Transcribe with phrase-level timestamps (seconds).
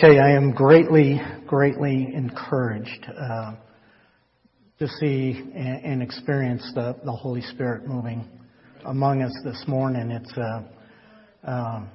[0.00, 3.52] tell you, I am greatly, greatly encouraged uh,
[4.78, 8.26] to see and, and experience the, the, Holy Spirit moving
[8.86, 10.10] among us this morning.
[10.10, 10.62] It's uh,
[11.44, 11.90] um,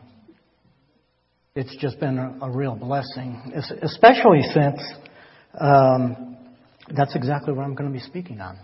[1.55, 4.79] it's just been a, a real blessing, especially since
[5.59, 6.37] um,
[6.95, 8.59] that's exactly what I'm going to be speaking on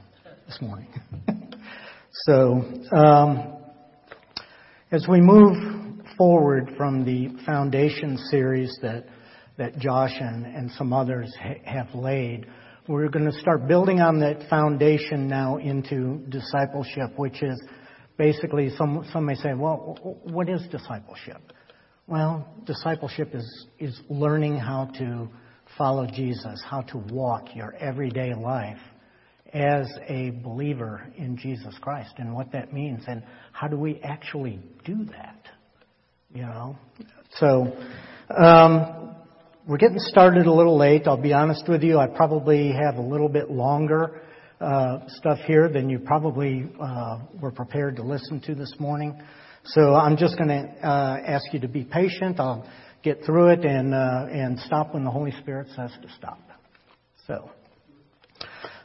[0.46, 0.90] this morning.
[2.26, 2.62] so,
[2.96, 3.58] um,
[4.92, 9.06] as we move forward from the foundation series that
[9.58, 12.48] that Josh and, and some others ha- have laid.
[12.88, 17.62] We're going to start building on that foundation now into discipleship, which is
[18.18, 21.42] basically some some may say, well, what is discipleship?
[22.08, 25.30] Well, discipleship is is learning how to
[25.78, 28.80] follow Jesus, how to walk your everyday life
[29.54, 34.60] as a believer in Jesus Christ and what that means and how do we actually
[34.86, 35.48] do that?
[36.34, 36.78] You know?
[37.38, 37.76] So,
[38.36, 39.16] um,
[39.72, 41.04] we're getting started a little late.
[41.08, 41.98] I'll be honest with you.
[41.98, 44.22] I probably have a little bit longer
[44.60, 49.18] uh, stuff here than you probably uh, were prepared to listen to this morning.
[49.64, 52.38] So I'm just going to uh, ask you to be patient.
[52.42, 52.70] I'll
[53.02, 56.42] get through it and and stop when the Holy Spirit says to stop.
[57.26, 57.50] So,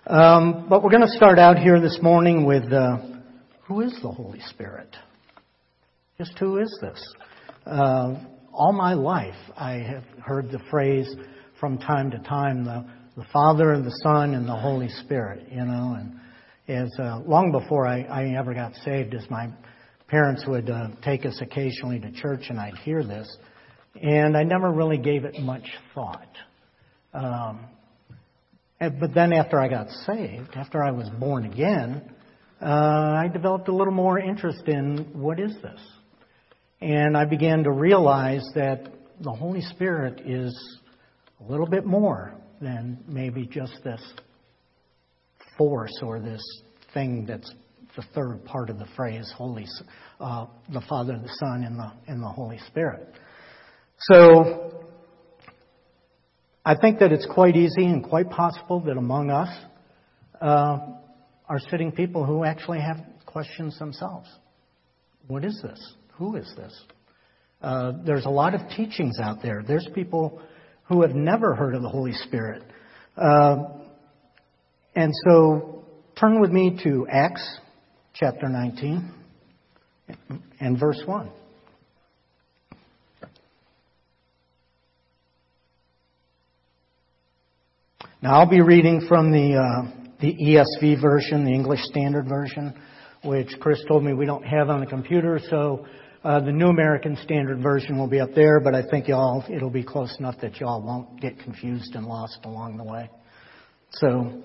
[0.06, 2.98] um, but we're going to start out here this morning with uh,
[3.66, 4.94] who is the Holy Spirit?
[6.16, 7.14] Just who is this?
[7.66, 8.14] Uh,
[8.56, 11.08] all my life I have heard the phrase
[11.60, 15.64] from time to time the, the Father and the Son and the Holy Spirit, you
[15.64, 16.18] know, and
[16.66, 19.48] as uh, long before I, I ever got saved, as my
[20.08, 23.28] parents would uh, take us occasionally to church and I'd hear this,
[24.02, 26.32] and I never really gave it much thought.
[27.12, 27.66] Um,
[28.80, 32.10] but then after I got saved, after I was born again,
[32.60, 35.80] uh, I developed a little more interest in what is this?
[36.80, 38.88] And I began to realize that
[39.20, 40.78] the Holy Spirit is
[41.40, 44.02] a little bit more than maybe just this
[45.56, 46.42] force or this
[46.92, 47.50] thing that's
[47.96, 49.66] the third part of the phrase, Holy,
[50.20, 53.08] uh, the Father, the Son, and the, and the Holy Spirit.
[53.98, 54.84] So,
[56.64, 59.48] I think that it's quite easy and quite possible that among us
[60.42, 60.78] uh,
[61.48, 64.28] are sitting people who actually have questions themselves.
[65.26, 65.94] What is this?
[66.18, 66.78] Who is this?
[67.62, 69.62] Uh, there's a lot of teachings out there.
[69.66, 70.40] There's people
[70.88, 72.62] who have never heard of the Holy Spirit.
[73.16, 73.64] Uh,
[74.94, 75.84] and so
[76.18, 77.58] turn with me to Acts
[78.14, 79.12] chapter 19
[80.60, 81.30] and verse 1.
[88.22, 92.74] Now I'll be reading from the uh, the ESV version, the English Standard Version,
[93.22, 95.86] which Chris told me we don't have on the computer, so
[96.24, 99.70] uh, the New American Standard Version will be up there, but I think y'all, it'll
[99.70, 103.10] be close enough that y'all won't get confused and lost along the way.
[103.92, 104.42] So,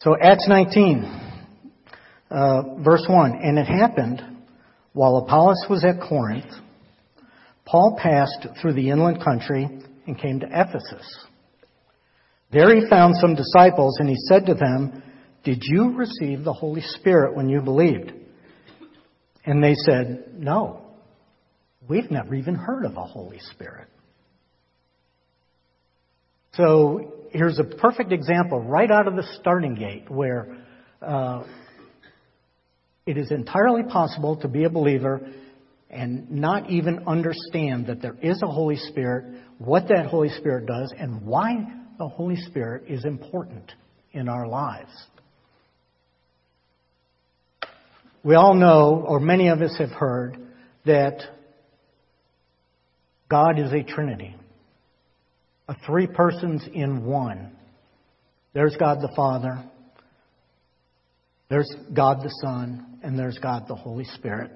[0.00, 1.04] so Acts 19,
[2.30, 3.40] uh, verse 1.
[3.42, 4.22] And it happened
[4.92, 6.52] while Apollos was at Corinth,
[7.64, 9.68] Paul passed through the inland country
[10.06, 11.26] and came to Ephesus.
[12.50, 15.02] There he found some disciples and he said to them,
[15.44, 18.12] Did you receive the Holy Spirit when you believed?
[19.44, 20.82] And they said, No,
[21.88, 23.88] we've never even heard of a Holy Spirit.
[26.54, 30.58] So here's a perfect example right out of the starting gate where
[31.00, 31.44] uh,
[33.06, 35.20] it is entirely possible to be a believer
[35.90, 40.92] and not even understand that there is a Holy Spirit, what that Holy Spirit does,
[40.98, 41.54] and why
[41.98, 43.72] the Holy Spirit is important
[44.12, 44.90] in our lives.
[48.28, 50.36] We all know, or many of us have heard,
[50.84, 51.22] that
[53.30, 54.36] God is a Trinity,
[55.66, 57.52] a three persons in one.
[58.52, 59.64] There's God the Father,
[61.48, 64.50] there's God the Son, and there's God the Holy Spirit.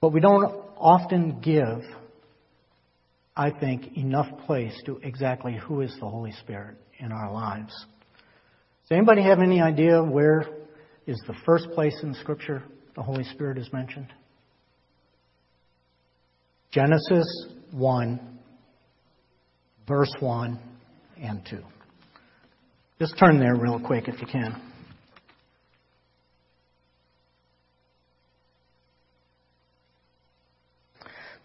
[0.00, 0.44] But we don't
[0.78, 1.82] often give,
[3.36, 7.74] I think, enough place to exactly who is the Holy Spirit in our lives.
[8.84, 10.46] Does anybody have any idea where
[11.06, 12.62] is the first place in Scripture
[12.94, 14.12] the Holy Spirit is mentioned.
[16.70, 17.26] Genesis
[17.70, 18.38] 1,
[19.86, 20.58] verse 1
[21.22, 21.58] and 2.
[22.98, 24.60] Just turn there real quick if you can.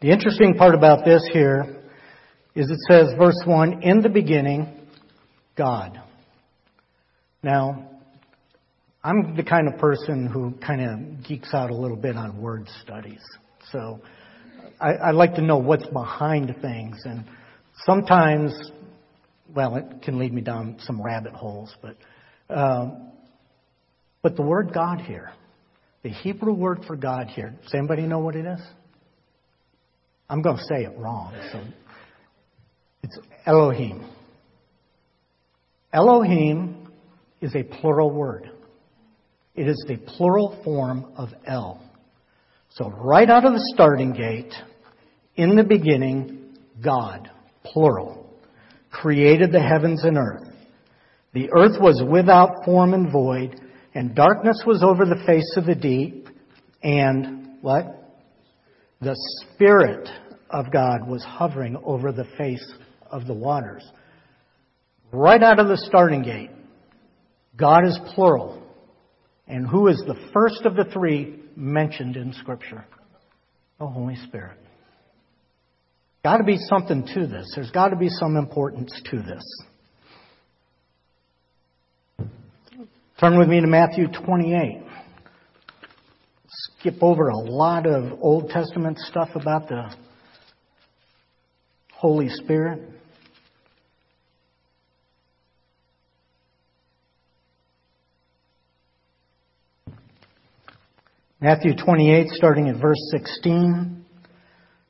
[0.02, 1.78] The interesting part about this here
[2.56, 4.68] is it says, verse 1, in the beginning,
[5.56, 6.02] God.
[7.44, 7.91] Now,
[9.04, 12.68] I'm the kind of person who kind of geeks out a little bit on word
[12.84, 13.22] studies.
[13.72, 14.00] So
[14.80, 17.26] I, I like to know what's behind things, and
[17.86, 18.54] sometimes,
[19.56, 21.96] well, it can lead me down some rabbit holes, but
[22.50, 23.12] um,
[24.22, 25.32] but the word God here,
[26.04, 28.60] the Hebrew word for God here, does anybody know what it is?
[30.30, 31.64] I'm going to say it wrong, so
[33.04, 34.08] it's Elohim.
[35.92, 36.88] Elohim
[37.42, 38.52] is a plural word.
[39.56, 41.82] It is the plural form of El.
[42.70, 44.54] So right out of the starting gate,
[45.36, 47.30] in the beginning, God,
[47.64, 48.30] plural,
[48.90, 50.48] created the heavens and earth.
[51.34, 53.60] The earth was without form and void,
[53.94, 56.28] and darkness was over the face of the deep,
[56.84, 57.86] and what?
[59.02, 60.08] The Spirit
[60.50, 62.74] of God was hovering over the face
[63.10, 63.84] of the waters.
[65.12, 66.52] Right out of the starting gate,
[67.58, 68.61] God is plural.
[69.52, 72.86] And who is the first of the three mentioned in Scripture?
[73.80, 74.58] The Holy Spirit.
[76.24, 77.52] Got to be something to this.
[77.54, 79.44] There's got to be some importance to this.
[83.20, 84.84] Turn with me to Matthew 28.
[86.80, 89.94] Skip over a lot of Old Testament stuff about the
[91.92, 92.88] Holy Spirit.
[101.44, 104.06] Matthew 28, starting at verse 16.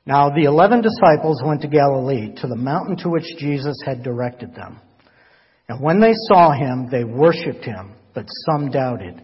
[0.06, 4.53] Now the eleven disciples went to Galilee, to the mountain to which Jesus had directed
[4.53, 4.81] them.
[5.69, 9.21] And when they saw him, they worshipped him, but some doubted.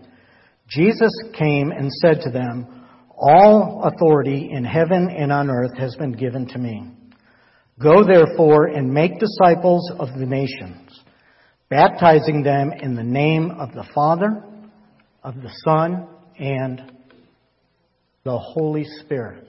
[0.69, 6.13] Jesus came and said to them, All authority in heaven and on earth has been
[6.13, 6.93] given to me.
[7.77, 10.97] Go therefore and make disciples of the nations,
[11.69, 14.41] baptizing them in the name of the Father,
[15.25, 16.07] of the Son,
[16.39, 16.93] and
[18.27, 19.47] the Holy Spirit.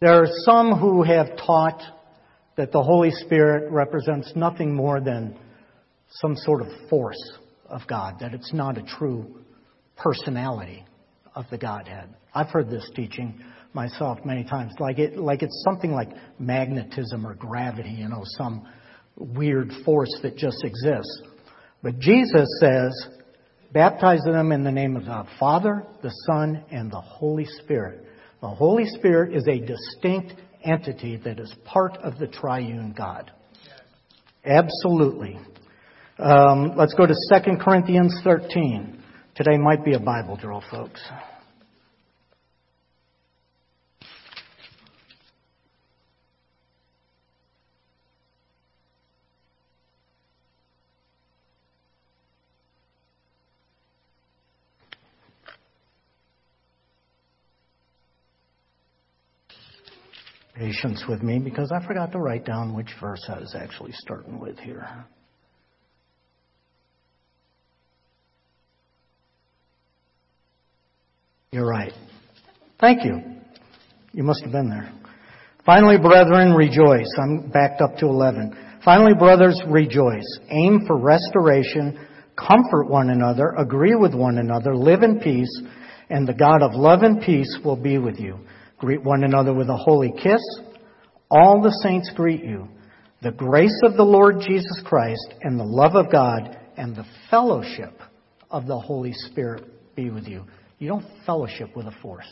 [0.00, 1.80] There are some who have taught
[2.56, 5.38] that the Holy Spirit represents nothing more than
[6.08, 7.38] some sort of force
[7.68, 9.36] of God, that it's not a true
[9.96, 10.84] personality
[11.36, 12.12] of the Godhead.
[12.34, 13.40] I've heard this teaching
[13.74, 16.08] myself many times, like it, like it's something like
[16.40, 18.66] magnetism or gravity, you know, some
[19.16, 21.22] weird force that just exists.
[21.80, 23.06] But Jesus says
[23.72, 28.04] Baptize them in the name of the Father, the Son, and the Holy Spirit.
[28.42, 33.30] The Holy Spirit is a distinct entity that is part of the triune God.
[34.44, 35.38] Absolutely.
[36.18, 39.02] Um, let's go to 2 Corinthians 13.
[39.36, 41.00] Today might be a Bible drill, folks.
[60.62, 64.38] Patience with me because I forgot to write down which verse I was actually starting
[64.38, 65.04] with here.
[71.50, 71.92] You're right.
[72.80, 73.20] Thank you.
[74.12, 74.92] You must have been there.
[75.66, 77.12] Finally, brethren, rejoice.
[77.20, 78.56] I'm backed up to 11.
[78.84, 80.38] Finally, brothers, rejoice.
[80.50, 82.06] Aim for restoration.
[82.36, 83.52] Comfort one another.
[83.58, 84.76] Agree with one another.
[84.76, 85.62] Live in peace.
[86.08, 88.38] And the God of love and peace will be with you.
[88.82, 90.40] Greet one another with a holy kiss.
[91.30, 92.66] All the saints greet you.
[93.22, 97.96] The grace of the Lord Jesus Christ and the love of God and the fellowship
[98.50, 100.44] of the Holy Spirit be with you.
[100.80, 102.26] You don't fellowship with a force.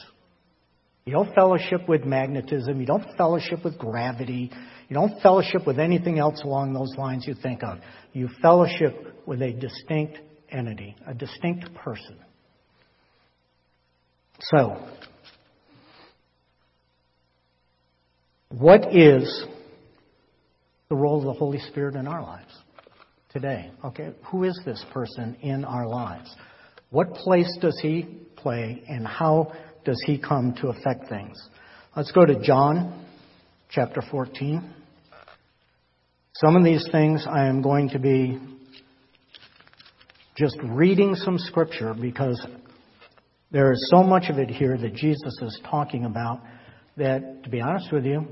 [1.04, 2.80] You don't fellowship with magnetism.
[2.80, 4.50] You don't fellowship with gravity.
[4.88, 7.78] You don't fellowship with anything else along those lines you think of.
[8.12, 10.18] You fellowship with a distinct
[10.50, 12.18] entity, a distinct person.
[14.40, 14.84] So,
[18.50, 19.44] What is
[20.88, 22.52] the role of the Holy Spirit in our lives
[23.30, 23.70] today?
[23.84, 26.34] Okay, who is this person in our lives?
[26.90, 28.02] What place does he
[28.34, 29.52] play and how
[29.84, 31.40] does he come to affect things?
[31.96, 33.06] Let's go to John
[33.68, 34.74] chapter 14.
[36.34, 38.40] Some of these things I am going to be
[40.36, 42.44] just reading some scripture because
[43.52, 46.40] there is so much of it here that Jesus is talking about
[47.00, 48.26] that, to be honest with you,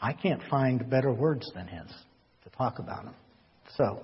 [0.00, 1.90] I can't find better words than his
[2.44, 3.14] to talk about him.
[3.76, 4.00] So,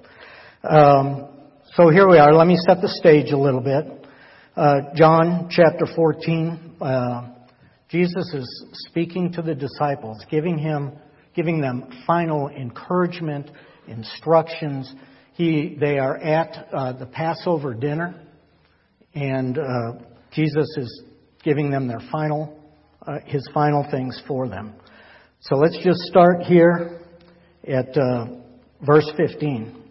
[0.68, 1.28] um,
[1.76, 2.33] so here we are.
[2.33, 4.06] Let me set the stage a little bit.
[4.56, 6.76] Uh, John chapter 14.
[6.80, 7.30] Uh,
[7.88, 10.92] Jesus is speaking to the disciples, giving him,
[11.35, 13.50] giving them final encouragement,
[13.87, 14.92] instructions.
[15.35, 18.14] He, they are at uh, the Passover dinner,
[19.14, 19.62] and uh,
[20.33, 21.02] Jesus is
[21.42, 22.63] giving them their final
[23.06, 24.75] uh, his final things for them.
[25.40, 27.00] So let's just start here
[27.66, 28.26] at uh,
[28.84, 29.82] verse 15.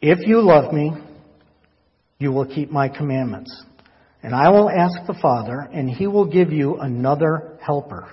[0.00, 0.92] If you love me,
[2.18, 3.64] you will keep my commandments.
[4.22, 8.12] And I will ask the Father, and he will give you another helper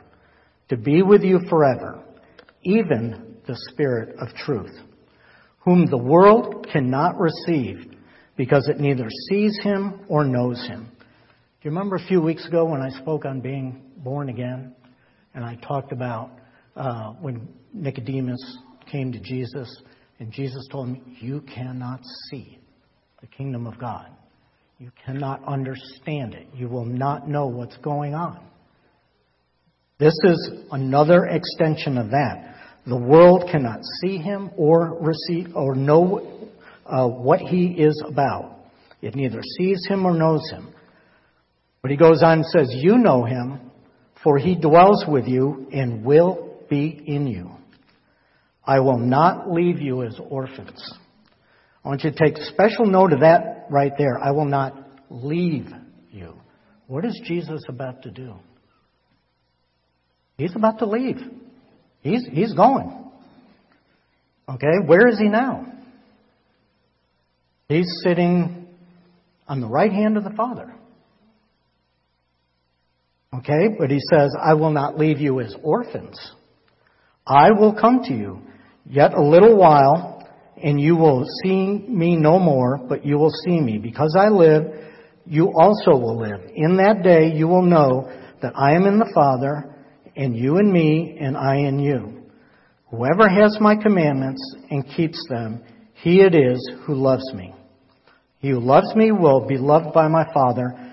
[0.69, 2.03] to be with you forever,
[2.63, 4.75] even the Spirit of truth,
[5.59, 7.93] whom the world cannot receive
[8.37, 10.89] because it neither sees him or knows him.
[11.63, 14.75] You remember a few weeks ago when I spoke on being born again?
[15.34, 16.32] And I talked about
[16.75, 18.58] uh, when Nicodemus
[18.91, 19.74] came to Jesus,
[20.20, 22.60] and Jesus told him, You cannot see
[23.22, 24.08] the kingdom of God.
[24.77, 26.48] You cannot understand it.
[26.53, 28.46] You will not know what's going on.
[30.00, 32.58] This is another extension of that.
[32.86, 36.50] The world cannot see him or receive or know
[36.86, 38.58] uh, what he is about.
[39.01, 40.73] It neither sees him or knows him.
[41.83, 43.59] But he goes on and says, You know him,
[44.23, 47.51] for he dwells with you and will be in you.
[48.65, 50.81] I will not leave you as orphans.
[51.83, 54.17] I want you to take special note of that right there.
[54.17, 54.77] I will not
[55.09, 55.67] leave
[56.09, 56.35] you.
[56.87, 58.35] What is Jesus about to do?
[60.37, 61.19] He's about to leave.
[61.99, 63.11] He's, he's going.
[64.47, 65.65] Okay, where is he now?
[67.67, 68.67] He's sitting
[69.49, 70.73] on the right hand of the Father.
[73.39, 76.33] Okay, but he says, I will not leave you as orphans.
[77.25, 78.41] I will come to you.
[78.85, 80.27] Yet a little while,
[80.61, 83.77] and you will see me no more, but you will see me.
[83.77, 84.63] Because I live,
[85.25, 86.41] you also will live.
[86.53, 88.11] In that day you will know
[88.41, 89.75] that I am in the Father,
[90.15, 92.23] and you in me, and I in you.
[92.91, 95.63] Whoever has my commandments and keeps them,
[95.93, 97.55] he it is who loves me.
[98.37, 100.92] He who loves me will be loved by my Father,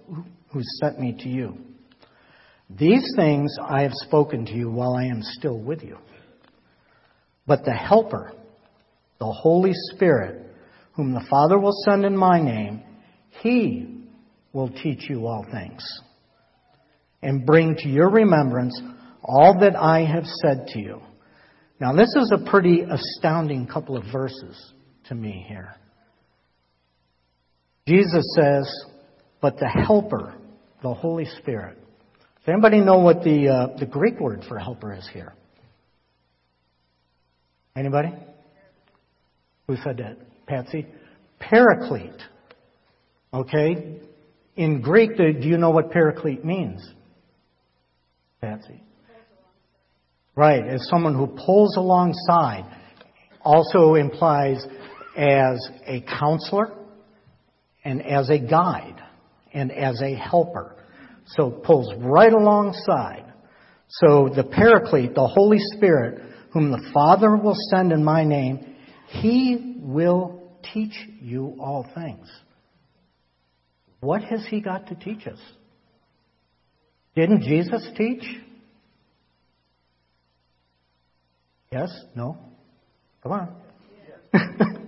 [0.51, 1.57] who sent me to you.
[2.69, 5.97] These things I have spoken to you while I am still with you.
[7.45, 8.33] But the Helper,
[9.19, 10.45] the Holy Spirit,
[10.93, 12.83] whom the Father will send in my name,
[13.41, 14.05] he
[14.53, 15.83] will teach you all things
[17.21, 18.79] and bring to your remembrance
[19.23, 21.01] all that I have said to you.
[21.79, 24.73] Now, this is a pretty astounding couple of verses
[25.07, 25.75] to me here.
[27.87, 28.85] Jesus says,
[29.41, 30.35] But the Helper,
[30.83, 31.77] the Holy Spirit.
[32.45, 35.33] Does anybody know what the, uh, the Greek word for helper is here?
[37.75, 38.09] Anybody?
[39.67, 40.17] Who said that?
[40.47, 40.87] Patsy?
[41.39, 42.21] Paraclete.
[43.33, 43.99] Okay?
[44.55, 46.87] In Greek, do you know what paraclete means?
[48.41, 48.83] Patsy.
[50.35, 52.65] Right, as someone who pulls alongside.
[53.43, 54.63] Also implies
[55.15, 56.71] as a counselor
[57.83, 59.01] and as a guide
[59.53, 60.75] and as a helper.
[61.25, 63.25] So pulls right alongside.
[63.87, 68.75] So the Paraclete, the Holy Spirit, whom the Father will send in my name,
[69.07, 70.41] he will
[70.73, 72.29] teach you all things.
[73.99, 75.39] What has he got to teach us?
[77.15, 78.23] Didn't Jesus teach?
[81.71, 81.89] Yes?
[82.15, 82.37] No?
[83.21, 83.55] Come on.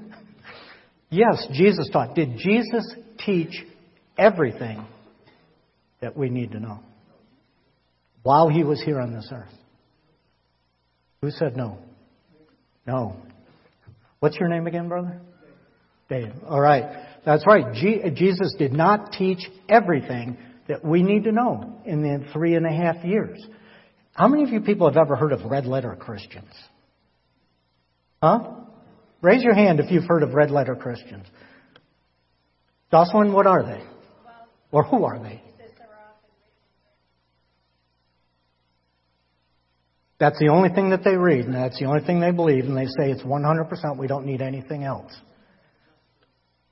[1.10, 2.16] yes, Jesus taught.
[2.16, 3.64] Did Jesus teach
[4.18, 4.86] everything
[6.02, 6.80] that we need to know
[8.24, 9.54] while he was here on this earth?
[11.22, 11.78] Who said no?
[12.86, 13.16] No.
[14.20, 15.22] What's your name again, brother?
[16.10, 16.32] Dave.
[16.48, 16.84] All right.
[17.26, 17.74] That's right.
[17.74, 19.40] Jesus did not teach
[19.70, 23.42] everything that we need to know in the three and a half years.
[24.14, 26.52] How many of you people have ever heard of red letter Christians?
[28.22, 28.52] Huh?
[29.22, 31.26] Raise your hand if you've heard of red letter Christians.
[32.92, 33.82] Jocelyn, what are they?
[34.74, 35.42] Or who are they?
[40.20, 42.76] That's the only thing that they read, and that's the only thing they believe, and
[42.78, 45.14] they say it's 100%, we don't need anything else.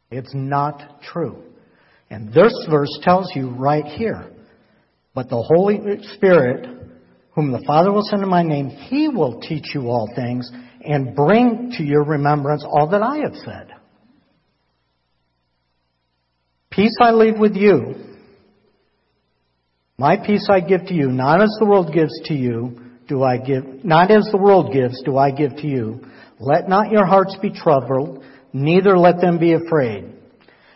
[0.09, 1.43] It's not true.
[2.09, 4.31] And this verse tells you right here,
[5.13, 5.79] but the Holy
[6.15, 6.65] Spirit,
[7.33, 10.49] whom the Father will send in my name, He will teach you all things
[10.83, 13.73] and bring to your remembrance all that I have said.
[16.71, 17.95] Peace I leave with you.
[19.97, 23.37] My peace I give to you, not as the world gives to you, do I
[23.37, 25.99] give, not as the world gives, do I give to you.
[26.39, 28.23] Let not your hearts be troubled,
[28.53, 30.13] neither let them be afraid.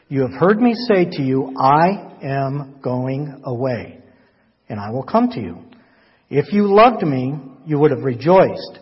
[0.09, 3.99] You have heard me say to you, I am going away,
[4.67, 5.59] and I will come to you.
[6.29, 7.35] If you loved me,
[7.65, 8.79] you would have rejoiced,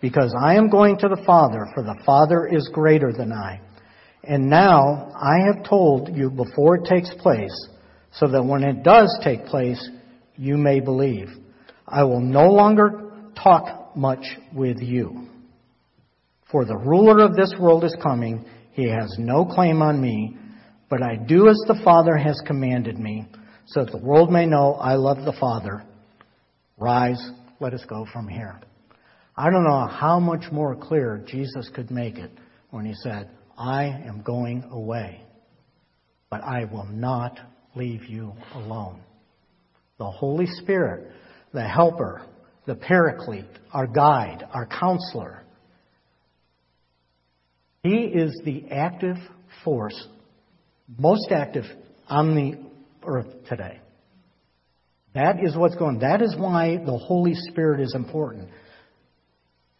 [0.00, 3.60] because I am going to the Father, for the Father is greater than I.
[4.28, 7.68] And now I have told you before it takes place,
[8.12, 9.90] so that when it does take place,
[10.36, 11.28] you may believe.
[11.86, 15.28] I will no longer talk much with you.
[16.50, 18.44] For the ruler of this world is coming.
[18.72, 20.36] He has no claim on me,
[20.88, 23.26] but I do as the Father has commanded me,
[23.66, 25.84] so that the world may know I love the Father.
[26.78, 27.30] Rise,
[27.60, 28.60] let us go from here.
[29.36, 32.30] I don't know how much more clear Jesus could make it
[32.70, 35.20] when he said, I am going away,
[36.30, 37.38] but I will not
[37.74, 39.00] leave you alone.
[39.98, 41.10] The Holy Spirit,
[41.52, 42.22] the helper,
[42.66, 45.42] the paraclete, our guide, our counselor,
[47.82, 49.16] he is the active
[49.64, 50.06] force,
[50.98, 51.64] most active
[52.08, 52.58] on the
[53.06, 53.80] earth today.
[55.14, 56.00] That is what's going.
[56.00, 58.48] That is why the Holy Spirit is important.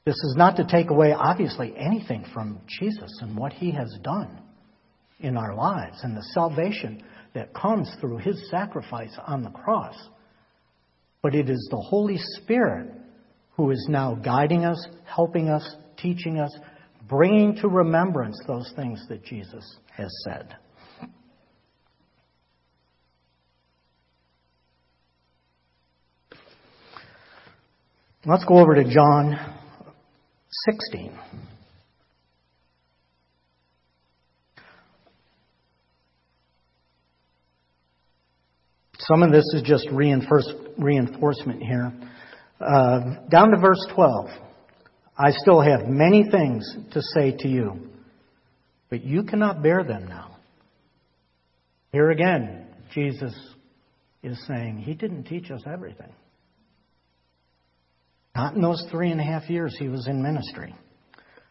[0.06, 4.40] This is not to take away, obviously, anything from Jesus and what he has done
[5.18, 7.02] in our lives and the salvation
[7.34, 9.96] that comes through his sacrifice on the cross.
[11.22, 12.92] But it is the Holy Spirit
[13.56, 16.56] who is now guiding us, helping us, teaching us,
[17.08, 20.54] bringing to remembrance those things that Jesus has said.
[28.24, 29.55] Let's go over to John
[30.66, 31.18] 16.
[38.98, 41.92] Some of this is just reinforcement here.
[42.60, 44.28] Uh, down to verse 12.
[45.16, 47.88] I still have many things to say to you,
[48.90, 50.36] but you cannot bear them now.
[51.92, 53.34] Here again, Jesus
[54.22, 56.12] is saying he didn't teach us everything.
[58.36, 60.74] Not in those three and a half years he was in ministry.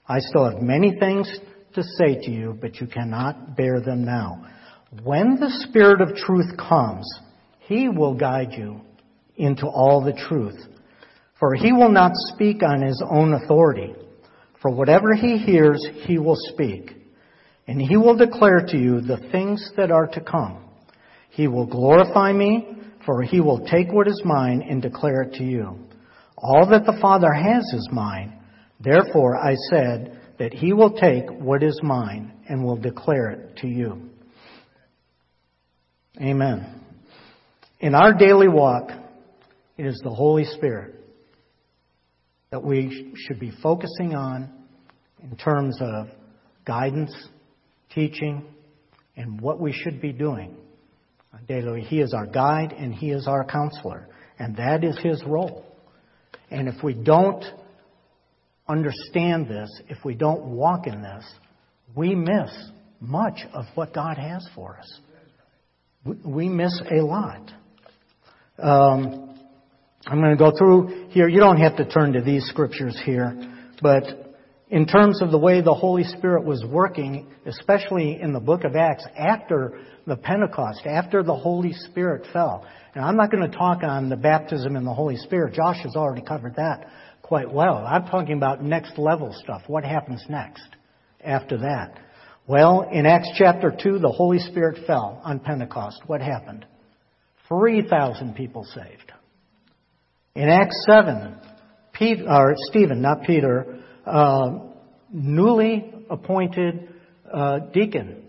[0.07, 1.27] I still have many things
[1.73, 4.45] to say to you, but you cannot bear them now.
[5.01, 7.11] When the Spirit of truth comes,
[7.61, 8.81] he will guide you
[9.35, 10.61] into all the truth.
[11.39, 13.95] For he will not speak on his own authority.
[14.61, 16.91] For whatever he hears, he will speak.
[17.67, 20.63] And he will declare to you the things that are to come.
[21.31, 25.43] He will glorify me, for he will take what is mine and declare it to
[25.43, 25.84] you.
[26.47, 28.39] All that the Father has is mine.
[28.79, 33.67] Therefore I said that he will take what is mine and will declare it to
[33.67, 34.09] you.
[36.21, 36.81] Amen.
[37.79, 38.91] In our daily walk,
[39.75, 40.93] it is the Holy Spirit
[42.51, 44.49] that we should be focusing on
[45.23, 46.09] in terms of
[46.63, 47.11] guidance,
[47.89, 48.45] teaching,
[49.17, 50.55] and what we should be doing
[51.47, 51.81] daily.
[51.81, 55.65] He is our guide and He is our counselor, and that is His role.
[56.51, 57.43] And if we don't
[58.67, 61.25] understand this, if we don't walk in this,
[61.95, 62.51] we miss
[62.99, 64.99] much of what God has for us.
[66.23, 67.51] We miss a lot.
[68.59, 69.37] Um,
[70.05, 71.27] I'm going to go through here.
[71.27, 73.35] You don't have to turn to these scriptures here,
[73.81, 74.03] but
[74.69, 78.75] in terms of the way the Holy Spirit was working, especially in the book of
[78.75, 82.65] Acts, after the Pentecost, after the Holy Spirit fell.
[82.95, 85.53] And I'm not going to talk on the baptism in the Holy Spirit.
[85.53, 86.87] Josh has already covered that
[87.21, 87.77] quite well.
[87.77, 89.63] I'm talking about next level stuff.
[89.67, 90.67] What happens next
[91.23, 91.99] after that?
[92.47, 96.01] Well, in Acts chapter 2, the Holy Spirit fell on Pentecost.
[96.05, 96.65] What happened?
[97.47, 99.11] 3,000 people saved.
[100.35, 101.35] In Acts 7,
[101.93, 103.74] Peter, or Stephen, not Peter,
[105.11, 106.89] newly appointed
[107.31, 108.23] uh, deacon,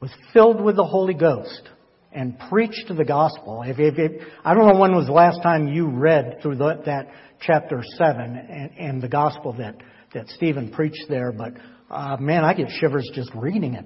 [0.00, 1.68] was filled with the Holy Ghost
[2.12, 3.62] and preached the gospel.
[3.64, 6.82] If, if, if, I don't know when was the last time you read through the,
[6.86, 7.08] that
[7.40, 9.76] chapter 7 and, and, the gospel that,
[10.12, 11.54] that Stephen preached there, but
[11.90, 13.84] uh, man, I get shivers just reading it.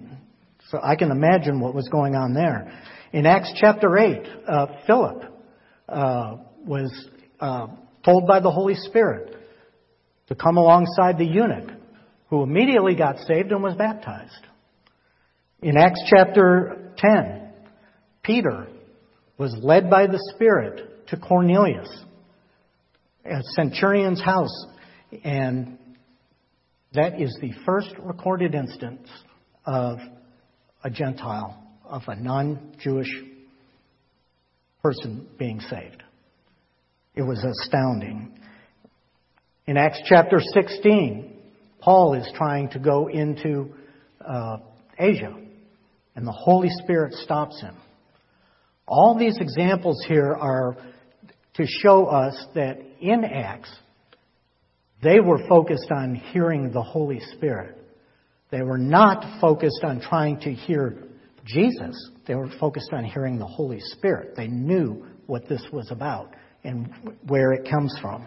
[0.71, 2.83] So I can imagine what was going on there.
[3.13, 5.23] In Acts chapter 8, uh, Philip
[5.89, 7.09] uh, was
[7.39, 7.69] uh,
[8.05, 9.37] told by the Holy Spirit
[10.29, 11.71] to come alongside the eunuch,
[12.29, 14.47] who immediately got saved and was baptized.
[15.63, 17.53] In Acts chapter 10,
[18.23, 18.67] Peter
[19.39, 21.89] was led by the Spirit to Cornelius,
[23.25, 24.67] a centurion's house,
[25.25, 25.79] and
[26.93, 29.09] that is the first recorded instance
[29.65, 29.99] of
[30.83, 33.11] a Gentile of a non Jewish
[34.83, 36.03] person being saved.
[37.15, 38.39] It was astounding.
[39.67, 41.33] In Acts chapter 16,
[41.81, 43.75] Paul is trying to go into
[44.25, 44.59] uh,
[44.97, 45.35] Asia,
[46.15, 47.75] and the Holy Spirit stops him.
[48.87, 50.77] All these examples here are
[51.55, 53.75] to show us that in Acts,
[55.03, 57.77] they were focused on hearing the Holy Spirit.
[58.53, 60.97] They were not focused on trying to hear
[61.45, 62.11] Jesus.
[62.29, 64.37] They were focused on hearing the Holy Spirit.
[64.37, 66.89] They knew what this was about and
[67.27, 68.27] where it comes from.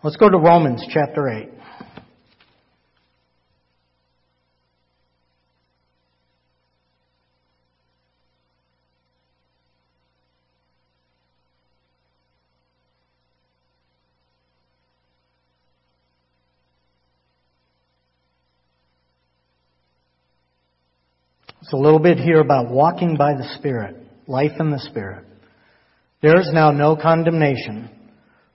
[0.00, 1.48] Let's go to Romans chapter 8.
[21.60, 23.96] It's a little bit here about walking by the Spirit,
[24.28, 25.24] life in the Spirit.
[26.22, 27.90] There is now no condemnation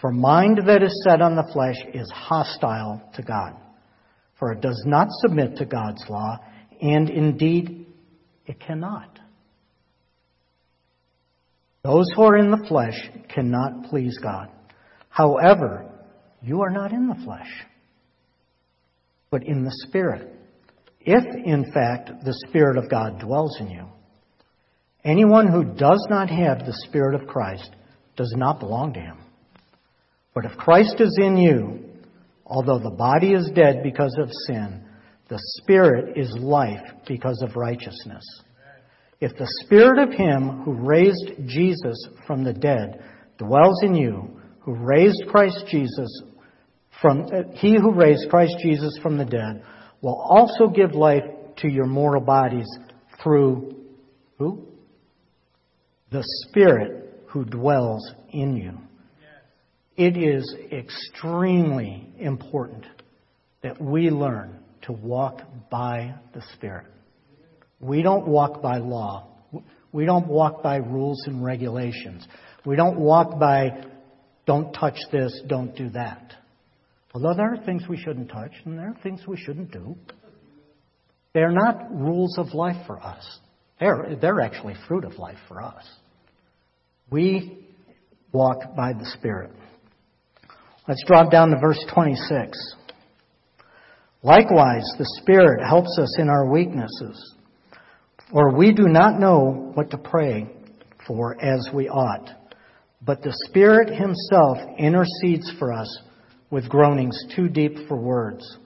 [0.00, 3.56] For mind that is set on the flesh is hostile to God,
[4.38, 6.38] for it does not submit to God's law,
[6.80, 7.86] and indeed
[8.46, 9.18] it cannot.
[11.82, 14.50] Those who are in the flesh cannot please God.
[15.08, 15.90] However,
[16.42, 17.50] you are not in the flesh,
[19.30, 20.32] but in the Spirit.
[21.00, 23.86] If, in fact, the Spirit of God dwells in you,
[25.04, 27.70] anyone who does not have the Spirit of Christ
[28.16, 29.18] does not belong to him.
[30.40, 31.80] But if Christ is in you,
[32.46, 34.84] although the body is dead because of sin,
[35.28, 38.22] the Spirit is life because of righteousness.
[39.20, 43.02] If the Spirit of Him who raised Jesus from the dead
[43.36, 46.22] dwells in you, who raised Christ Jesus
[47.02, 49.64] from, uh, He who raised Christ Jesus from the dead
[50.02, 51.24] will also give life
[51.56, 52.68] to your mortal bodies
[53.20, 53.74] through
[54.38, 54.68] who?
[56.12, 58.87] The Spirit who dwells in you.
[59.98, 62.86] It is extremely important
[63.64, 65.40] that we learn to walk
[65.72, 66.86] by the Spirit.
[67.80, 69.26] We don't walk by law.
[69.90, 72.24] We don't walk by rules and regulations.
[72.64, 73.86] We don't walk by,
[74.46, 76.32] don't touch this, don't do that.
[77.12, 79.96] Although there are things we shouldn't touch and there are things we shouldn't do.
[81.34, 83.40] They're not rules of life for us.
[83.80, 85.84] They're, they're actually fruit of life for us.
[87.10, 87.66] We
[88.30, 89.50] walk by the Spirit.
[90.88, 92.58] Let's drop down to verse 26.
[94.22, 97.34] Likewise, the Spirit helps us in our weaknesses,
[98.32, 100.46] for we do not know what to pray
[101.06, 102.30] for as we ought.
[103.02, 105.94] But the Spirit Himself intercedes for us
[106.50, 108.56] with groanings too deep for words.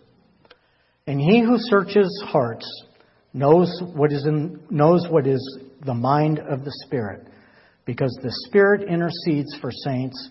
[1.09, 2.69] And He who searches hearts
[3.35, 7.27] knows what is in, knows what is the mind of the Spirit,
[7.85, 10.31] because the Spirit intercedes for saints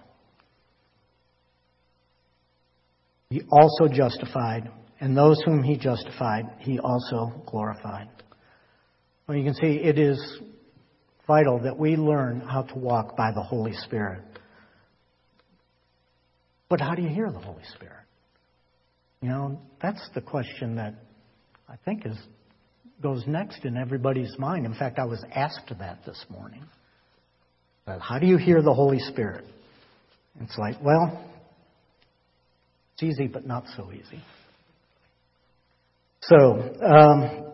[3.31, 8.09] He also justified, and those whom he justified, he also glorified.
[9.25, 10.19] Well, you can see it is
[11.25, 14.21] vital that we learn how to walk by the Holy Spirit.
[16.67, 18.03] But how do you hear the Holy Spirit?
[19.21, 20.95] You know, that's the question that
[21.69, 22.17] I think is
[23.01, 24.65] goes next in everybody's mind.
[24.65, 26.65] In fact, I was asked that this morning.
[27.85, 29.45] But how do you hear the Holy Spirit?
[30.41, 31.30] It's like, well,
[33.01, 34.21] it's easy, but not so easy.
[36.21, 37.45] So, um,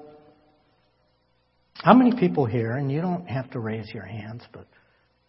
[1.76, 4.68] how many people here, and you don't have to raise your hands, but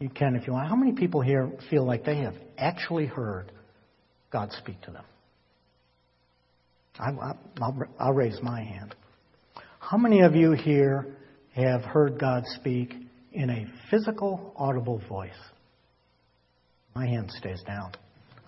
[0.00, 3.52] you can if you want, how many people here feel like they have actually heard
[4.32, 5.04] God speak to them?
[6.98, 8.94] I, will I'll raise my hand.
[9.78, 11.06] How many of you here
[11.54, 12.92] have heard God speak
[13.32, 15.30] in a physical, audible voice?
[16.96, 17.92] My hand stays down.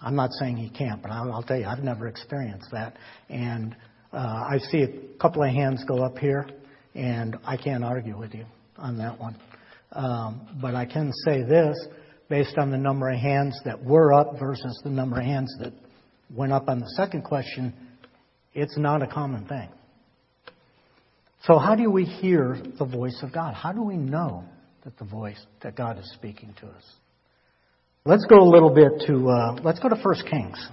[0.02, 2.96] I'm not saying he can't, but I'll, I'll tell you, I've never experienced that.
[3.28, 3.76] And
[4.12, 6.48] uh, I see a couple of hands go up here,
[6.94, 8.44] and I can't argue with you
[8.76, 9.36] on that one.
[9.92, 11.76] Um, but I can say this
[12.28, 15.72] based on the number of hands that were up versus the number of hands that
[16.34, 17.74] went up on the second question,
[18.54, 19.68] it's not a common thing.
[21.44, 23.54] So how do we hear the voice of God?
[23.54, 24.44] How do we know
[24.84, 26.84] that the voice that God is speaking to us?
[28.06, 30.68] Let's go a little bit to uh, let's go to First Kings,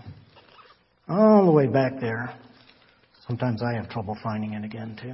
[1.10, 2.34] all the way back there.
[3.28, 5.13] Sometimes I have trouble finding it again too.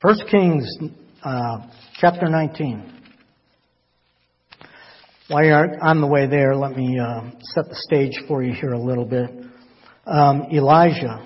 [0.00, 0.66] First Kings
[1.22, 1.58] uh,
[2.00, 2.90] chapter 19.
[5.28, 8.72] While you're on the way there, let me uh, set the stage for you here
[8.72, 9.28] a little bit.
[10.06, 11.22] Um, Elijah,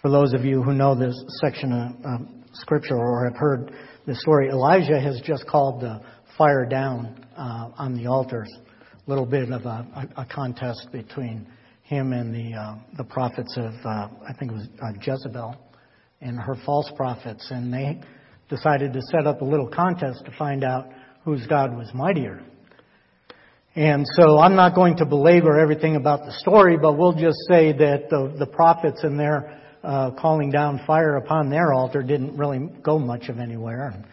[0.00, 2.20] for those of you who know this section of
[2.52, 3.72] Scripture or have heard
[4.06, 6.00] this story, Elijah has just called the
[6.40, 8.50] fire down uh, on the altars.
[9.06, 11.46] A little bit of a, a, a contest between
[11.82, 15.54] him and the uh, the prophets of uh, I think it was uh, Jezebel
[16.22, 18.00] and her false prophets, and they
[18.48, 20.88] decided to set up a little contest to find out
[21.26, 22.42] whose God was mightier.
[23.74, 27.72] And so I'm not going to belabor everything about the story, but we'll just say
[27.72, 32.60] that the, the prophets and their uh, calling down fire upon their altar didn't really
[32.82, 33.92] go much of anywhere.
[33.94, 34.04] And,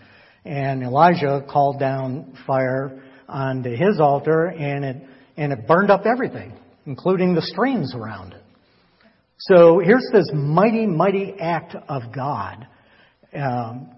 [0.47, 4.97] and Elijah called down fire onto his altar, and it
[5.35, 6.53] and it burned up everything,
[6.85, 8.43] including the streams around it.
[9.39, 12.67] So here's this mighty, mighty act of God
[13.35, 13.91] um,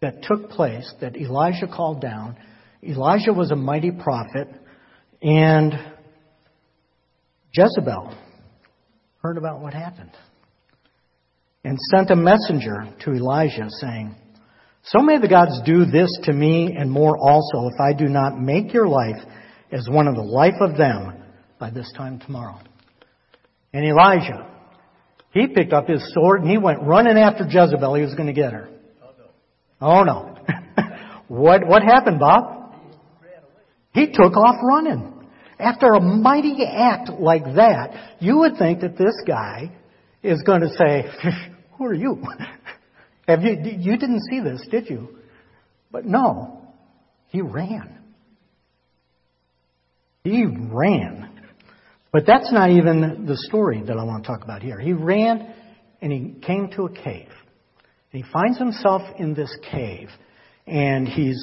[0.00, 2.36] that took place that Elijah called down.
[2.84, 4.48] Elijah was a mighty prophet,
[5.22, 5.72] and
[7.52, 8.16] Jezebel
[9.22, 10.12] heard about what happened
[11.64, 14.14] and sent a messenger to Elijah saying,
[14.86, 18.40] So may the gods do this to me and more also if I do not
[18.40, 19.20] make your life
[19.72, 21.24] as one of the life of them
[21.58, 22.60] by this time tomorrow.
[23.72, 24.48] And Elijah,
[25.32, 27.94] he picked up his sword and he went running after Jezebel.
[27.94, 28.68] He was going to get her.
[29.80, 30.36] Oh no.
[30.38, 30.82] Oh,
[31.28, 32.74] what, what happened, Bob?
[33.92, 35.14] He took off running.
[35.58, 39.72] After a mighty act like that, you would think that this guy
[40.22, 41.06] is going to say,
[41.78, 42.22] who are you?
[43.26, 45.18] Have you, you didn't see this, did you?
[45.90, 46.62] But no,
[47.28, 47.98] he ran.
[50.22, 51.30] He ran.
[52.12, 54.78] But that's not even the story that I want to talk about here.
[54.78, 55.52] He ran
[56.00, 57.28] and he came to a cave.
[58.12, 60.08] And he finds himself in this cave
[60.66, 61.38] and he's,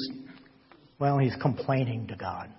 [0.98, 2.50] well, he's complaining to God.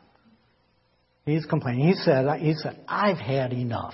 [1.25, 1.88] He's complaining.
[1.88, 3.93] He said, he said, I've had enough.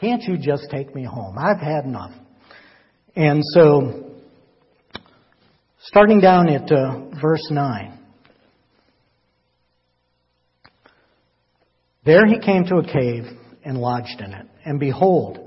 [0.00, 1.36] Can't you just take me home?
[1.38, 2.12] I've had enough.
[3.14, 4.01] And so,
[5.84, 7.98] starting down at uh, verse 9.
[12.04, 13.24] There he came to a cave
[13.64, 14.46] and lodged in it.
[14.64, 15.38] And behold,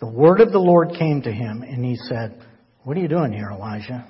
[0.00, 2.40] the word of the Lord came to him, and he said,
[2.82, 4.06] What are you doing here, Elijah?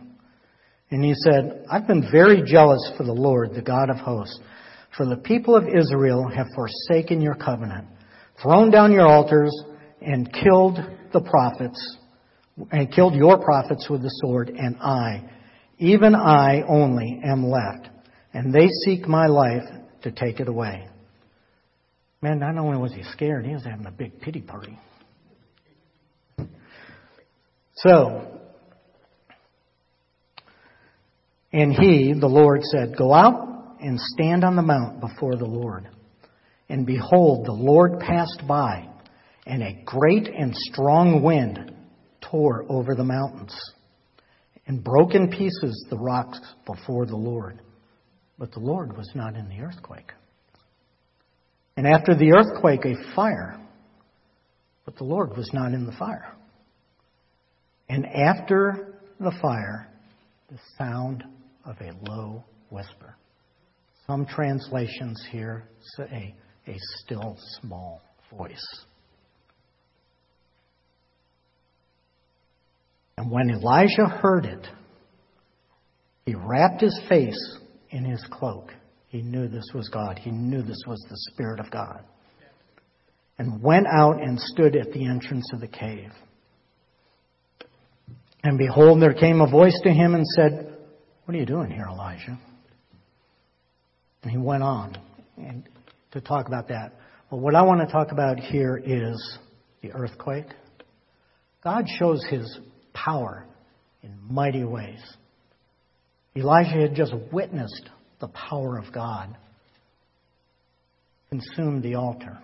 [0.91, 4.39] And he said, I've been very jealous for the Lord, the God of hosts,
[4.97, 7.87] for the people of Israel have forsaken your covenant,
[8.43, 9.53] thrown down your altars,
[10.01, 10.79] and killed
[11.13, 11.97] the prophets,
[12.71, 15.25] and killed your prophets with the sword, and I,
[15.79, 17.89] even I only, am left,
[18.33, 19.65] and they seek my life
[20.03, 20.89] to take it away.
[22.23, 24.79] Man, not only was he scared, he was having a big pity party.
[27.77, 28.41] So,
[31.53, 35.89] and he, the Lord, said, Go out and stand on the mount before the Lord.
[36.69, 38.89] And behold, the Lord passed by,
[39.47, 41.73] and a great and strong wind
[42.23, 43.55] tore over the mountains,
[44.67, 47.61] and broke in pieces the rocks before the Lord.
[48.39, 50.13] But the Lord was not in the earthquake.
[51.77, 53.61] And after the earthquake, a fire.
[54.85, 56.35] But the Lord was not in the fire.
[57.89, 59.89] And after the fire,
[60.51, 61.25] the sound
[61.65, 63.17] of a low whisper.
[64.07, 65.65] Some translations here
[65.97, 66.35] say
[66.69, 68.01] a still small
[68.31, 68.85] voice.
[73.17, 74.67] And when Elijah heard it,
[76.27, 77.59] He wrapped his face
[77.91, 78.73] in his cloak.
[79.09, 80.19] He knew this was God.
[80.19, 82.05] He knew this was the Spirit of God.
[83.39, 86.11] And went out and stood at the entrance of the cave.
[88.43, 90.77] And behold, there came a voice to him and said,
[91.25, 92.39] What are you doing here, Elijah?
[94.23, 94.97] And he went on
[95.37, 95.65] and
[96.13, 96.93] to talk about that.
[97.31, 99.39] But what I want to talk about here is
[99.83, 100.47] the earthquake.
[101.63, 102.59] God shows his
[103.05, 103.47] power
[104.03, 105.01] in mighty ways.
[106.37, 107.89] Elijah had just witnessed
[108.21, 109.37] the power of God
[111.31, 112.39] consume the altar.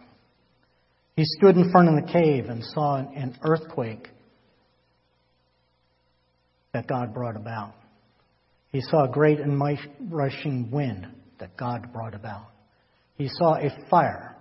[1.17, 4.09] He stood in front of the cave and saw an earthquake
[6.73, 7.75] that God brought about.
[8.71, 11.07] He saw a great and mighty rushing wind
[11.39, 12.47] that God brought about.
[13.17, 14.37] He saw a fire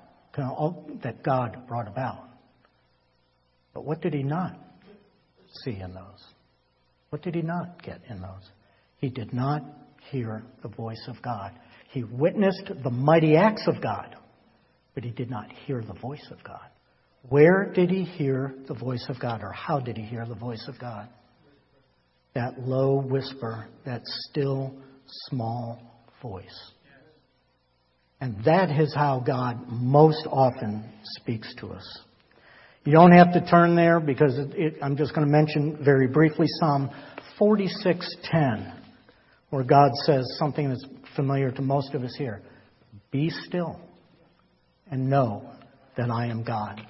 [1.04, 2.30] that God brought about.
[3.74, 4.58] But what did he not
[5.64, 6.24] see in those?
[7.10, 8.50] What did he not get in those?
[8.98, 9.64] He did not
[10.12, 11.52] hear the voice of God.
[11.90, 14.16] He witnessed the mighty acts of God,
[14.96, 16.68] but he did not hear the voice of God.
[17.30, 20.66] Where did he hear the voice of God, or how did he hear the voice
[20.68, 21.10] of God?
[22.34, 24.74] That low whisper, that still,
[25.30, 25.82] small
[26.22, 26.72] voice.
[28.22, 32.00] And that is how God most often speaks to us.
[32.84, 36.08] You don't have to turn there because it, it, I'm just going to mention very
[36.08, 36.90] briefly Psalm
[37.40, 38.74] 46:10,
[39.52, 42.42] where God says something that's familiar to most of us here:
[43.12, 43.80] "Be still
[44.90, 45.48] and know
[45.96, 46.82] that I am God."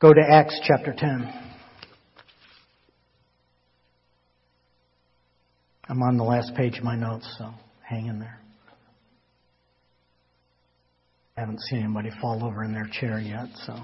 [0.00, 1.32] Go to Acts chapter 10.
[5.88, 7.50] I'm on the last page of my notes, so
[7.82, 8.43] hang in there.
[11.36, 13.76] I haven't seen anybody fall over in their chair yet, so.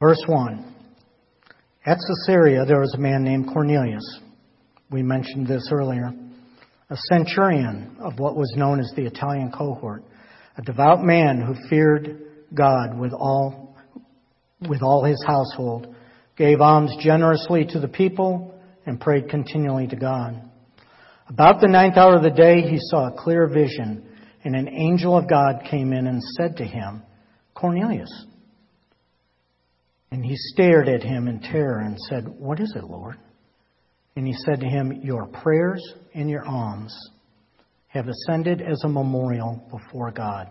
[0.00, 0.74] Verse 1.
[1.86, 4.20] At Caesarea, there was a man named Cornelius.
[4.90, 6.12] We mentioned this earlier.
[6.90, 10.04] A centurion of what was known as the Italian cohort
[10.56, 13.76] a devout man who feared God with all,
[14.68, 15.94] with all his household,
[16.36, 18.54] gave alms generously to the people,
[18.86, 20.50] and prayed continually to God.
[21.28, 24.06] About the ninth hour of the day, he saw a clear vision,
[24.44, 27.02] and an angel of God came in and said to him,
[27.54, 28.26] Cornelius.
[30.10, 33.16] And he stared at him in terror and said, What is it, Lord?
[34.16, 35.82] And he said to him, Your prayers
[36.14, 36.94] and your alms
[37.94, 40.48] have ascended as a memorial before God.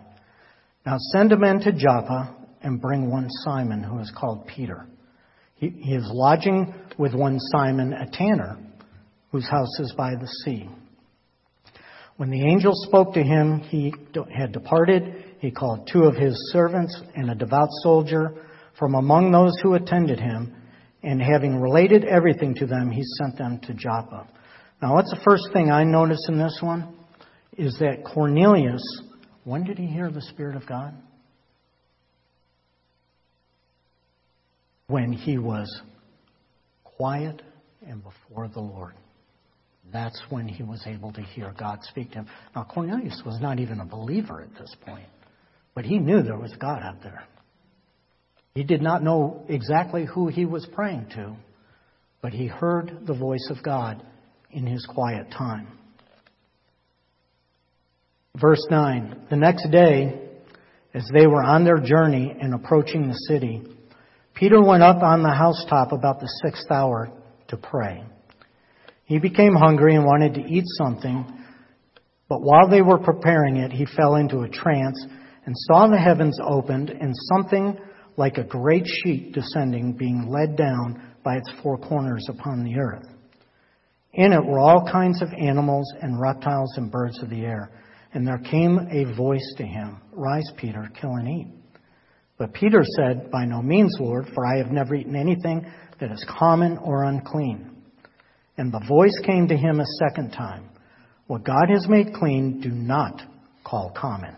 [0.86, 4.86] Now send a man to Joppa and bring one Simon who is called Peter.
[5.56, 8.56] He, he is lodging with one Simon, a tanner,
[9.30, 10.68] whose house is by the sea.
[12.16, 13.92] When the angel spoke to him, he
[14.34, 15.24] had departed.
[15.40, 18.34] He called two of his servants and a devout soldier
[18.78, 20.54] from among those who attended him,
[21.02, 24.26] and having related everything to them, he sent them to Joppa.
[24.80, 27.03] Now, what's the first thing I notice in this one?
[27.56, 28.82] Is that Cornelius,
[29.44, 30.94] when did he hear the Spirit of God?
[34.86, 35.68] When he was
[36.84, 37.42] quiet
[37.86, 38.94] and before the Lord.
[39.92, 42.26] That's when he was able to hear God speak to him.
[42.54, 45.06] Now, Cornelius was not even a believer at this point,
[45.74, 47.24] but he knew there was God out there.
[48.54, 51.36] He did not know exactly who he was praying to,
[52.22, 54.02] but he heard the voice of God
[54.50, 55.66] in his quiet time.
[58.40, 60.20] Verse 9 The next day,
[60.92, 63.62] as they were on their journey and approaching the city,
[64.34, 67.10] Peter went up on the housetop about the sixth hour
[67.48, 68.02] to pray.
[69.04, 71.24] He became hungry and wanted to eat something,
[72.28, 75.06] but while they were preparing it, he fell into a trance
[75.46, 77.78] and saw the heavens opened and something
[78.16, 83.06] like a great sheet descending, being led down by its four corners upon the earth.
[84.14, 87.70] In it were all kinds of animals and reptiles and birds of the air.
[88.14, 91.48] And there came a voice to him, Rise, Peter, kill and eat.
[92.38, 95.66] But Peter said, By no means, Lord, for I have never eaten anything
[96.00, 97.70] that is common or unclean.
[98.56, 100.70] And the voice came to him a second time,
[101.26, 103.20] What God has made clean, do not
[103.64, 104.36] call common.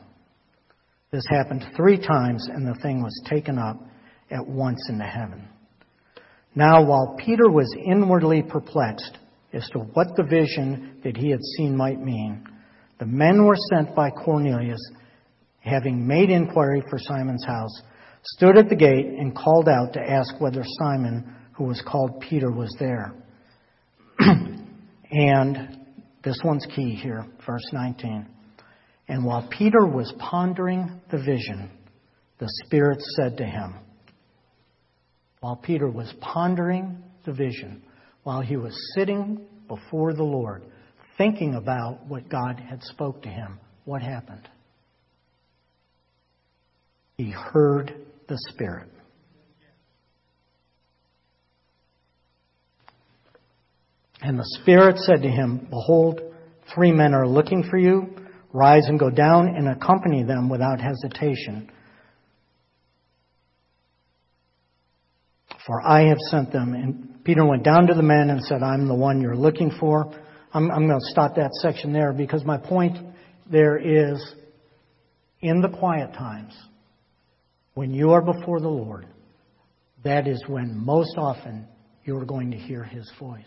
[1.11, 3.79] This happened three times, and the thing was taken up
[4.31, 5.49] at once into heaven.
[6.55, 9.19] Now, while Peter was inwardly perplexed
[9.53, 12.47] as to what the vision that he had seen might mean,
[12.99, 14.81] the men were sent by Cornelius,
[15.61, 17.83] having made inquiry for Simon's house,
[18.23, 22.51] stood at the gate and called out to ask whether Simon, who was called Peter,
[22.51, 23.13] was there.
[25.11, 25.79] and
[26.25, 28.27] this one's key here, verse 19.
[29.09, 31.71] And while Peter was pondering the vision,
[32.39, 33.77] the Spirit said to him,
[35.41, 37.83] while Peter was pondering the vision,
[38.25, 40.65] while he was sitting before the Lord,
[41.19, 44.49] thinking about what God had spoke to him, what happened?
[47.17, 47.95] He heard
[48.29, 48.89] the Spirit.
[54.23, 56.21] And the Spirit said to him, Behold,
[56.75, 58.15] three men are looking for you.
[58.53, 61.71] Rise and go down and accompany them without hesitation.
[65.67, 66.75] For I have sent them.
[66.75, 70.13] And Peter went down to the men and said, I'm the one you're looking for.
[70.57, 72.97] I'm, I'm going to stop that section there because my point
[73.51, 74.19] there is
[75.43, 76.57] in the quiet times,
[77.75, 79.07] when you are before the Lord,
[80.03, 81.67] that is when most often
[82.07, 83.45] you are going to hear his voice.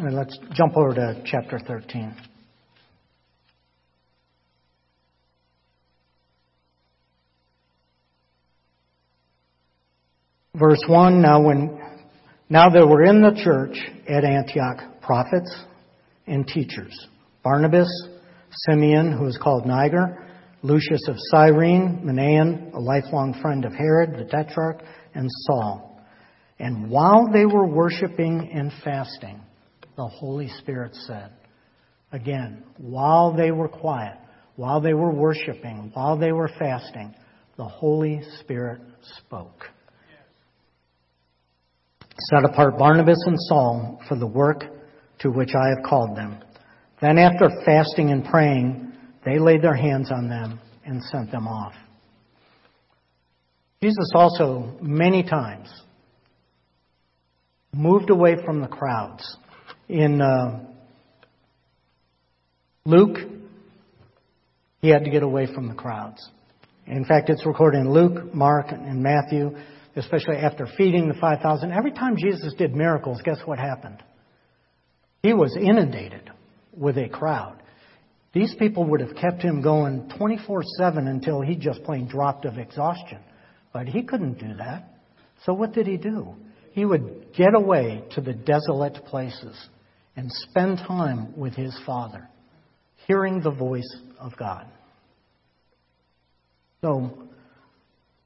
[0.00, 2.16] Let's jump over to chapter 13.
[10.58, 11.78] Verse 1 Now, when,
[12.48, 13.76] now there were in the church
[14.08, 15.54] at Antioch prophets
[16.26, 17.08] and teachers
[17.44, 17.88] Barnabas,
[18.66, 20.26] Simeon, who was called Niger,
[20.62, 24.82] Lucius of Cyrene, Manaen, a lifelong friend of Herod the Tetrarch,
[25.14, 26.00] and Saul.
[26.58, 29.40] And while they were worshiping and fasting,
[29.96, 31.32] the Holy Spirit said.
[32.12, 34.16] Again, while they were quiet,
[34.54, 37.14] while they were worshiping, while they were fasting,
[37.58, 38.80] the Holy Spirit
[39.18, 39.66] spoke.
[42.18, 44.64] Set apart Barnabas and Saul for the work
[45.20, 46.38] to which I have called them.
[47.00, 48.92] Then, after fasting and praying,
[49.24, 51.74] they laid their hands on them and sent them off.
[53.82, 55.68] Jesus also, many times,
[57.74, 59.36] moved away from the crowds
[59.88, 60.64] in uh,
[62.84, 63.18] Luke,
[64.80, 66.30] he had to get away from the crowds.
[66.86, 69.56] In fact, it's recorded in Luke, Mark, and Matthew,
[69.96, 71.72] especially after feeding the 5,000.
[71.72, 74.02] Every time Jesus did miracles, guess what happened?
[75.22, 76.30] He was inundated
[76.72, 77.62] with a crowd.
[78.32, 82.58] These people would have kept him going 24 7 until he just plain dropped of
[82.58, 83.18] exhaustion.
[83.72, 85.00] But he couldn't do that.
[85.44, 86.34] So what did he do?
[86.72, 89.56] He would get away to the desolate places
[90.16, 92.28] and spend time with his Father,
[93.06, 94.66] hearing the voice of God.
[96.82, 97.25] So,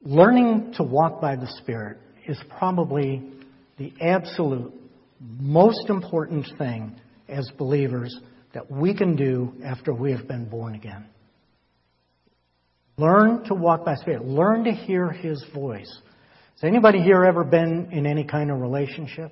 [0.03, 1.97] learning to walk by the Spirit
[2.27, 3.23] is probably
[3.77, 4.73] the absolute
[5.19, 6.95] most important thing
[7.27, 8.15] as believers
[8.53, 11.05] that we can do after we have been born again.
[12.97, 14.25] Learn to walk by Spirit.
[14.25, 15.91] Learn to hear His voice.
[16.55, 19.31] Has anybody here ever been in any kind of relationship?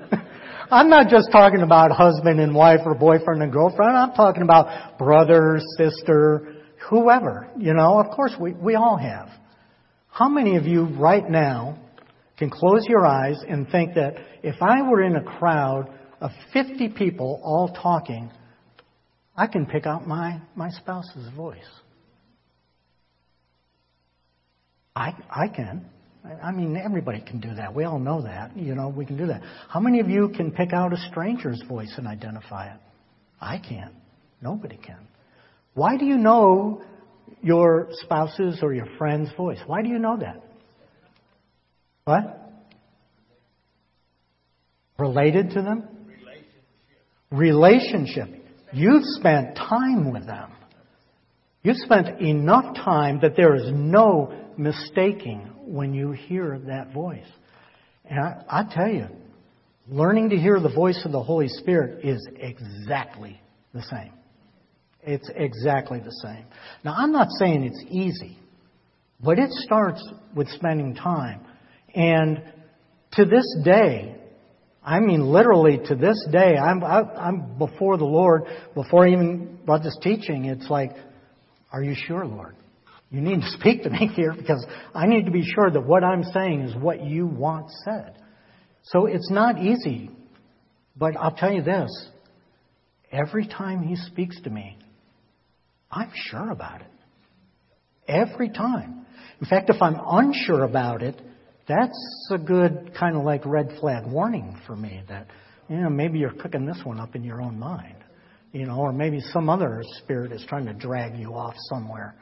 [0.70, 3.96] I'm not just talking about husband and wife or boyfriend and girlfriend.
[3.96, 6.49] I'm talking about brother, sister,
[6.88, 7.48] whoever.
[7.58, 9.28] You know, of course we, we all have.
[10.08, 11.78] How many of you right now
[12.38, 16.90] can close your eyes and think that if I were in a crowd of 50
[16.90, 18.30] people all talking,
[19.36, 21.58] I can pick out my, my spouse's voice?
[24.96, 25.86] I, I can.
[26.42, 27.74] I mean, everybody can do that.
[27.74, 28.56] We all know that.
[28.56, 29.42] You know, we can do that.
[29.68, 32.80] How many of you can pick out a stranger's voice and identify it?
[33.40, 33.94] I can't.
[34.42, 35.08] Nobody can.
[35.74, 36.82] Why do you know
[37.42, 39.58] your spouse's or your friend's voice?
[39.66, 40.42] Why do you know that?
[42.04, 42.52] What?
[44.98, 45.88] Related to them?
[47.30, 48.28] Relationship.
[48.28, 48.46] Relationship.
[48.72, 50.52] You've spent time with them.
[51.62, 57.26] You've spent enough time that there is no mistaking when you hear that voice.
[58.04, 59.06] And I, I tell you,
[59.88, 63.40] learning to hear the voice of the Holy Spirit is exactly
[63.72, 64.12] the same.
[65.02, 66.44] It's exactly the same.
[66.84, 68.38] Now, I'm not saying it's easy,
[69.22, 70.02] but it starts
[70.34, 71.40] with spending time.
[71.94, 72.42] And
[73.12, 74.16] to this day,
[74.84, 78.44] I mean, literally to this day, I'm, I'm before the Lord,
[78.74, 80.92] before I even brought this teaching, it's like,
[81.72, 82.56] are you sure, Lord?
[83.10, 86.04] You need to speak to me here because I need to be sure that what
[86.04, 88.16] I'm saying is what you want said.
[88.82, 90.10] So it's not easy.
[90.96, 91.90] But I'll tell you this
[93.10, 94.76] every time he speaks to me,
[95.90, 96.90] I'm sure about it.
[98.06, 99.06] Every time.
[99.40, 101.20] In fact, if I'm unsure about it,
[101.68, 105.28] that's a good kind of like red flag warning for me that,
[105.68, 107.96] you know, maybe you're cooking this one up in your own mind.
[108.52, 112.14] you know, or maybe some other spirit is trying to drag you off somewhere,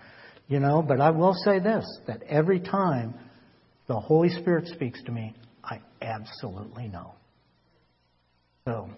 [0.46, 0.82] you know.
[0.82, 3.14] But I will say this that every time
[3.86, 7.14] the Holy Spirit speaks to me, I absolutely know.
[8.66, 8.90] So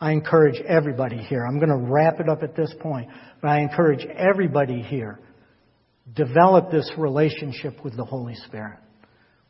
[0.00, 1.44] I encourage everybody here.
[1.46, 3.08] I'm going to wrap it up at this point,
[3.40, 5.18] but I encourage everybody here
[6.14, 8.78] develop this relationship with the Holy Spirit.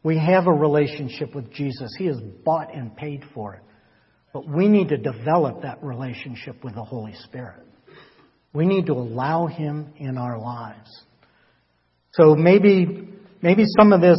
[0.02, 1.90] We have a relationship with Jesus.
[1.98, 3.62] He has bought and paid for it.
[4.32, 7.66] But we need to develop that relationship with the Holy Spirit.
[8.52, 10.88] We need to allow Him in our lives.
[12.12, 13.08] So maybe,
[13.42, 14.16] maybe some of this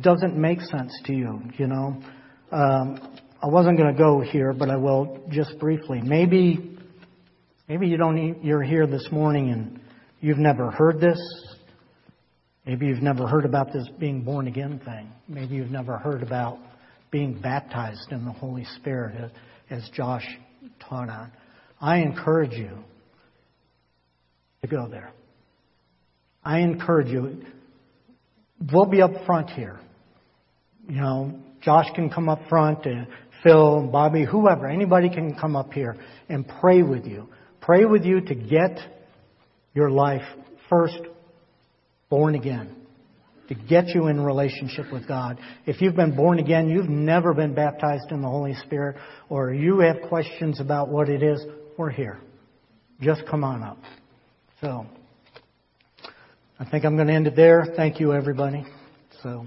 [0.00, 2.02] doesn't make sense to you, you know.
[2.50, 3.11] Um,
[3.42, 6.00] I wasn't going to go here, but I will just briefly.
[6.00, 6.78] Maybe,
[7.68, 8.44] maybe you don't.
[8.44, 9.80] You're here this morning and
[10.20, 11.18] you've never heard this.
[12.64, 15.10] Maybe you've never heard about this being born again thing.
[15.26, 16.58] Maybe you've never heard about
[17.10, 19.32] being baptized in the Holy Spirit,
[19.70, 20.24] as Josh
[20.88, 21.32] taught on.
[21.80, 22.78] I encourage you
[24.62, 25.10] to go there.
[26.44, 27.42] I encourage you.
[28.72, 29.80] We'll be up front here.
[30.88, 33.08] You know, Josh can come up front and
[33.42, 35.96] Phil, Bobby, whoever, anybody can come up here
[36.28, 37.28] and pray with you.
[37.60, 38.78] Pray with you to get
[39.74, 40.22] your life
[40.68, 40.98] first
[42.08, 42.76] born again.
[43.48, 45.38] To get you in relationship with God.
[45.66, 48.96] If you've been born again, you've never been baptized in the Holy Spirit,
[49.28, 51.44] or you have questions about what it is,
[51.76, 52.20] we're here.
[53.00, 53.78] Just come on up.
[54.60, 54.86] So,
[56.58, 57.66] I think I'm going to end it there.
[57.76, 58.64] Thank you, everybody.
[59.22, 59.46] So.